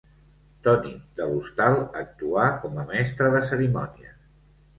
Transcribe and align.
Toni 0.67 0.93
de 1.19 1.27
l'Hostal 1.31 1.77
actuà 1.99 2.47
com 2.65 2.81
a 2.85 2.87
mestre 2.89 3.31
de 3.37 3.45
cerimònies. 3.53 4.19